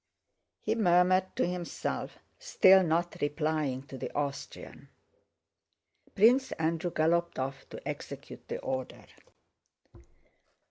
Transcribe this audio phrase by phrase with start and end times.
[0.61, 4.89] he murmured to himself, still not replying to the Austrian.
[6.15, 9.05] Prince Andrew galloped off to execute the order.